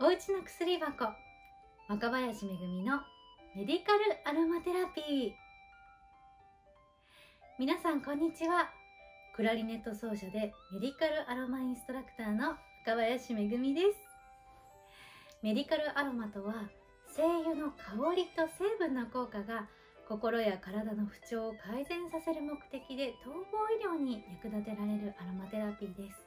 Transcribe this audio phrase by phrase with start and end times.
[0.00, 1.06] おうちの薬箱。
[1.88, 3.00] 若林めぐみの
[3.56, 5.32] メディカルアロマテラピー。
[7.58, 8.70] 皆さんこんにちは。
[9.34, 12.50] クラリネット奏者でメディカルアロマインストラクターの
[12.86, 13.98] 若林めぐみです。
[15.42, 16.70] メディカルアロマとは
[17.16, 19.66] 精油の香りと成分の効果が
[20.08, 26.22] 心や体の不調を改善させる目的で統合医療に役立てられるアロマテラピーです。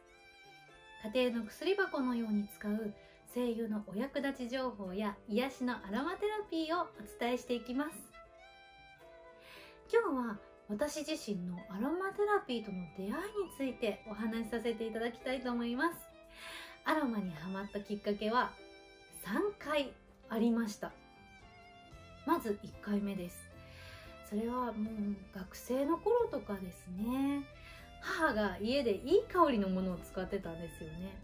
[1.15, 2.93] 家庭の薬箱のように使う
[3.33, 7.91] 声優のお役立ち情報や癒しのアロマテラピーをお伝えしていきます。
[9.89, 13.15] 今日は私自身のアロマテラピーとの出会いに
[13.57, 15.95] ついてお話しさせていただきたいと思います。
[16.83, 18.51] アロマにハマったきっかけは
[19.23, 19.93] 3回
[20.27, 20.91] ありました。
[22.25, 23.47] まず1回目です。
[24.29, 27.47] それはもう学生の頃とかですね。
[28.01, 31.15] 母が家でいい香りのものを使ってたんですよね。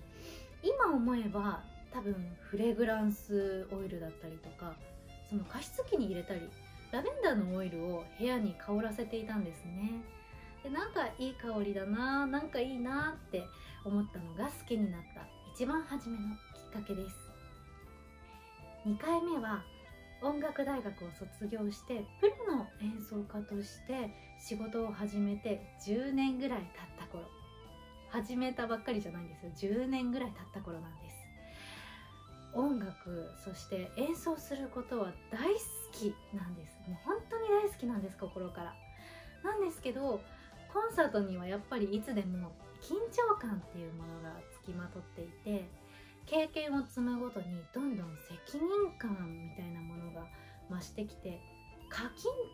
[0.63, 1.63] 今思えば
[1.93, 4.75] 多分フレグランスオイルだったりとか
[5.29, 6.41] その加湿器に入れたり
[6.91, 10.01] ラベンダーのオイルを部屋に香らせていたんですね。
[10.63, 13.43] でなんかいい香りだななんかいいなって
[13.85, 17.15] 思ったのが好きになった一番初めのきっかけです。
[18.85, 19.63] 2回目は
[20.21, 27.25] 音楽大学を卒業してプロの演奏家として仕事を始めて10年ぐらい経った頃。
[28.09, 29.73] 始めたばっかりじゃないんですよ。
[29.73, 31.16] 10年ぐらい経った頃なんです。
[32.53, 35.59] 音楽そして演奏することは大好
[35.91, 36.77] きなんです。
[36.87, 38.73] もう本当に大好きなんです心から。
[39.43, 40.21] なんですけど
[40.73, 45.69] コンサートにはやっぱりいつでも緊張感っていうものがつきまとっていて
[46.25, 48.07] 経験を積むごとにどんどん
[48.45, 49.11] 責任感
[49.41, 50.27] みたいなものが
[50.69, 51.39] 増してきて
[51.89, 52.09] 過緊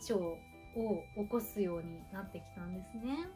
[0.07, 3.28] 張を起こすようになってきたんですね。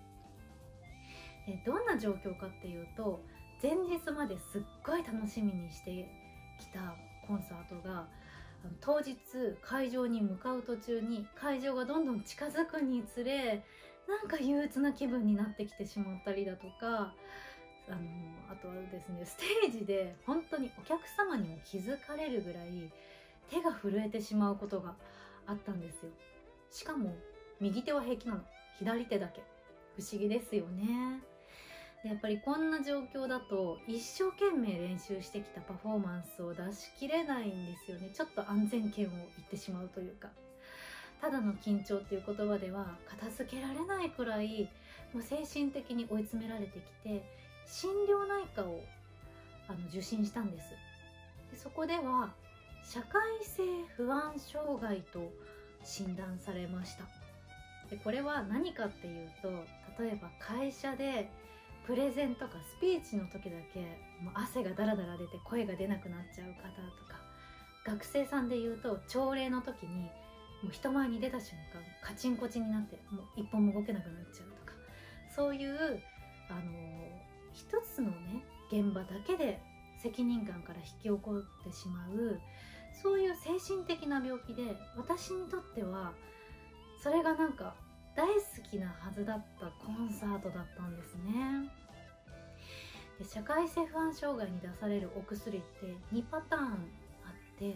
[1.47, 3.21] でどんな状況かっていうと
[3.61, 6.26] 前日まですっごい楽しみにして
[6.57, 8.07] きたコンサートが
[8.81, 9.15] 当日
[9.61, 13.63] 会場に向かう途中に会場がどんどん近づくにつれ
[14.07, 17.13] なんか憂鬱な気分になってきてしまったりだとか
[17.89, 17.97] あの
[18.51, 22.91] あとはですねステージで本当にお客様にも気づかれるぐらい
[23.49, 24.95] 手が震えてしまうことが
[25.45, 26.09] あったんですよ。
[26.69, 27.15] しかも
[27.61, 28.41] 右手は平気なの。
[28.79, 29.41] 左手だけ。
[29.95, 31.21] 不思議ですよね。
[32.03, 38.11] やっぱりこんな状況だと一生懸命練習してきたパフォーマンスを出しきれないんですよね。
[38.13, 40.29] ちょっと安全圏を言ってしまうというか。
[41.19, 44.69] ただの緊張っていう言葉では片付けられないくらい
[45.13, 47.23] もう精神的に追い詰められてきて
[47.65, 48.81] 心療内科を
[49.67, 50.69] あの受診したんです。
[51.51, 52.31] でそこでは
[52.83, 53.63] 社会性
[53.97, 55.31] 不安障害と
[55.83, 57.05] 診断されました。
[57.89, 59.49] でこれは何かっていうと
[60.01, 61.29] 例えば会社で
[61.87, 63.79] プレゼンとかスピーチの時だけ
[64.21, 66.67] もう汗がダラダラ出て声が出なくなっちゃう方
[66.99, 67.17] とか
[67.85, 70.11] 学生さんで言うと朝礼の時に
[70.61, 74.73] もう人前に出た瞬間カチンコチンになってもう一本も動けなくなっちゃうとか
[75.33, 76.01] そういう
[76.49, 76.61] あの
[77.53, 79.61] 一つのね現場だけで
[80.03, 82.41] 責任感から引き起こってしまう
[83.01, 86.11] そういう精神的な病気で私にとっては
[87.01, 87.75] それがなんか
[88.17, 91.69] 大好きなはずだったコンサートだったんですね。
[93.19, 97.75] で社会性不安障害に出されるお薬って2パターンあって、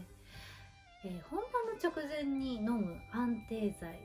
[1.05, 3.99] えー、本番の直前に飲む安定剤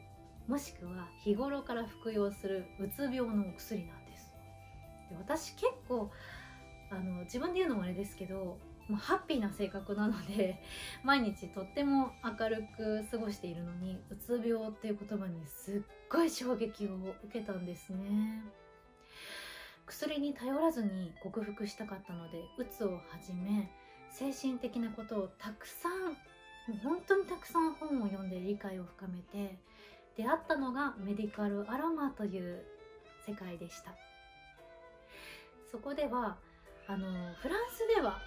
[0.47, 4.31] もしくは日頃から服用するうつ病のお薬なんです。
[5.09, 6.11] で私結構
[6.91, 8.59] あの自分で言うのもあれですけど
[8.89, 10.63] もうハッピーな性格なので
[11.03, 18.43] 毎日とっても明るく過ごしているのにうつ病っていう言葉にすっごい衝撃を受けたんですね。
[19.87, 23.71] 薬に頼らずに克服したかったのでうつをはじめ
[24.11, 26.17] 精神的なことをたくさん
[26.83, 29.57] 本当にたくさん本を読んで理解を深めて
[30.17, 32.65] 出会ったのがメディカルアロマという
[33.25, 33.95] 世界でした。
[35.71, 36.37] そこでは
[36.87, 38.19] あのフランスでは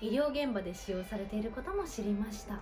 [0.00, 2.60] 医療現場で使用されていることも知りました。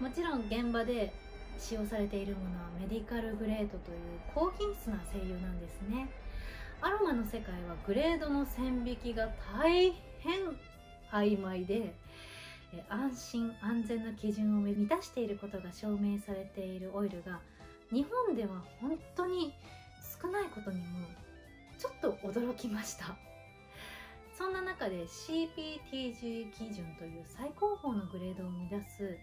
[0.00, 1.12] もちろん現場で
[1.58, 3.98] 使用されているものはメディカルグレードという
[4.34, 6.08] 高品質な精油なんですね。
[6.80, 10.56] アロマの世界はグレードの線引きが大変
[11.12, 11.94] 曖昧で
[12.88, 17.40] 安心安全な基準を満たしていることが証明されているオイルが
[17.92, 19.54] 日本では本当に
[20.20, 20.84] 少ないことにも
[21.78, 23.16] ちょっと驚きました。
[24.44, 29.16] そんな中で CPTG 基準という最高峰のグレードを生み出す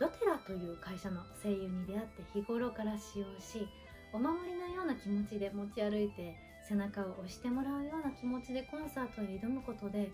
[0.00, 3.68] ドテラという会社の声優に出会って日頃から使用し
[4.12, 6.34] お守りのような気持ちで持ち歩いて
[6.68, 10.10] 背中を押してもらうような気持ちでコンサートへ挑むことで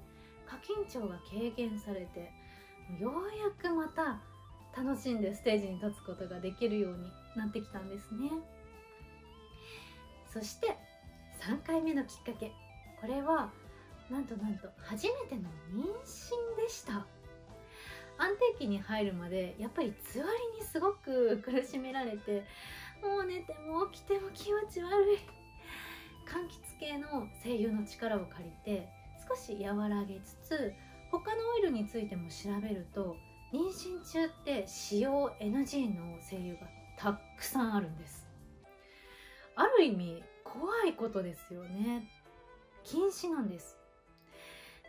[0.46, 2.30] 過緊張が軽減されて
[3.00, 4.20] ようやくまた
[4.76, 8.30] 楽しんでステージに立つことができるようになってきたんですね。
[10.30, 10.76] そして
[11.40, 12.52] 3回目のきっかけ。
[13.00, 13.50] これは
[14.12, 15.42] なんとなんと初めての
[15.72, 17.06] 妊娠でした。
[18.18, 22.44] 安定期に入るまでやっぱりつわりにすごく苦しめられて
[23.02, 25.18] もう寝ても起きても気持ち悪い。
[26.28, 28.88] 柑橘系の精油の力を借りて
[29.28, 30.72] 少し和らげつつ
[31.10, 33.16] 他のオイルについても調べると
[33.52, 36.68] 妊娠中って使用 NG の精油が
[36.98, 38.26] たくさんあるんです。
[39.56, 42.08] ある意味怖いことですよね。
[42.84, 43.81] 禁止なんです。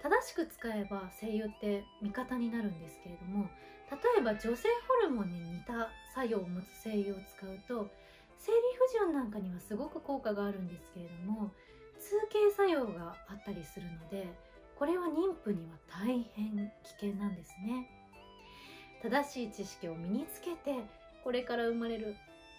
[0.03, 3.49] 正しく使えば精油って味方になるんですけれども
[3.89, 4.67] 例えば女性
[5.01, 7.89] ホルモンに似た作用を持つ精油を使うと
[8.37, 11.51] 生理不順なんかにはすごく効果があるんですけれども
[11.97, 14.27] 通経作用があったりするので
[14.75, 17.87] これは妊婦には大変危険なんですね。
[19.01, 20.83] 正しい知識を身につけて
[21.23, 22.15] これから生まれる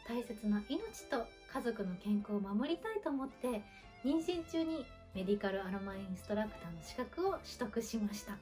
[0.06, 0.78] 大切な命
[1.10, 3.62] と家族の健康を守りたいと思って
[4.04, 8.36] 妊娠中にメディカルアロマインストラクターの資格を取得しました。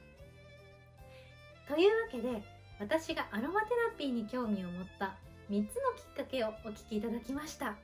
[1.67, 2.43] というわけで
[2.79, 5.15] 私がアロマテラピーに興味を持った
[5.49, 7.75] 3つのきっかけをお聞きいただきました。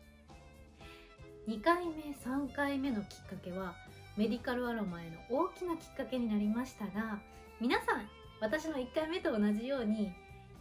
[1.47, 3.73] 2回目3回目のきっかけは
[4.17, 7.19] メディカルアロマへの大きなきっかけになりましたが
[7.59, 8.07] 皆さん
[8.39, 10.11] 私の1回目と同じように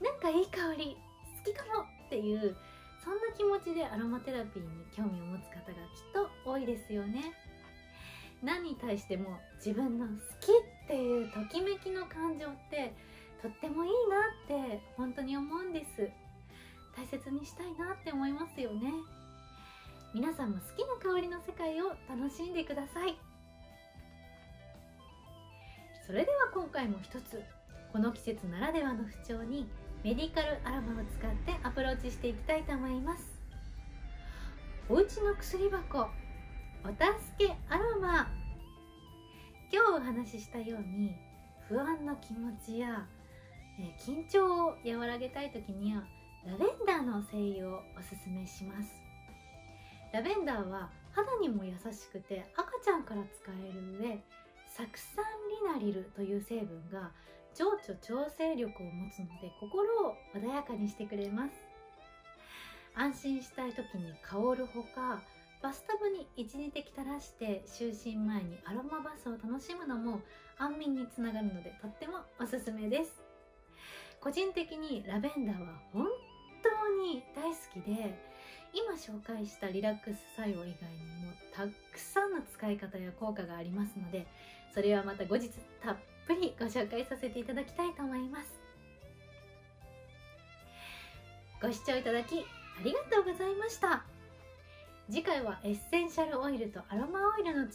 [0.00, 0.96] なんかいい香り
[1.44, 2.56] 好きかもっていう
[3.04, 7.34] そんな気持ちでアロマテラピーに興味を持つ方がきっと多いですよね。
[8.42, 12.94] 何に対しても自分の好きっていうときめきの感情って
[13.42, 16.10] とってもいいなって本当に思うんです。
[16.96, 18.92] 大切にしたいなって思いますよね。
[20.14, 23.16] 皆さんも好きな香りの世界を楽しんでください。
[26.06, 27.42] それでは今回も一つ
[27.92, 29.68] この季節ならではの不調に
[30.02, 33.24] メディカルアロマを使ってアプローチしていきたいと思います。
[34.88, 36.08] おうちの薬箱
[36.84, 37.02] お助
[37.38, 38.28] けアロマ。
[39.70, 41.16] 今日お話ししたように
[41.68, 43.06] 不安な気持ちや、
[43.78, 46.02] え緊張を和らげたい時には
[46.46, 48.90] ラベンダーの精油をおすすめします。
[50.12, 54.24] ラベンダーは肌にも優しくて赤ちゃんから使える上
[54.66, 55.24] 酢酸
[55.66, 57.10] リナリルという成分が
[57.54, 61.52] 情緒調整力を持つので心を穏やかにしてくれます。
[62.94, 65.20] 安心したい時に香るほか
[65.60, 70.20] バスタブに12滴垂らして就寝前にアロマバスを楽しむのも
[70.56, 73.20] 安眠につながるのでとってもおすすめです。
[74.20, 76.06] 個人的にラベンダーは本
[76.62, 76.68] 当
[77.02, 78.18] に大好きで
[78.72, 84.26] 今紹介したリラックス作用以外にもたくさんの使い方や効果がありますので
[84.74, 85.50] それはまた後日
[85.82, 85.96] たっ
[86.26, 88.58] ぷりご紹介させていただきたいと思います。
[91.60, 94.17] ご視聴いただきありがとうございました。
[95.10, 97.70] 次回はエッセンシャルオイルとアロマオイルの違いに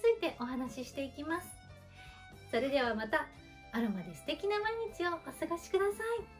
[0.00, 1.48] ついてお話ししていきます。
[2.48, 3.26] それではまた
[3.72, 6.35] アロマで素敵な毎日をお過ごしください。